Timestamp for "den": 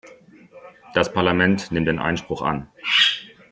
1.87-1.99